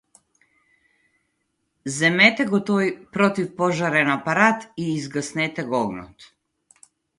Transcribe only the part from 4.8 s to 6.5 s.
и изгаснете го огнот!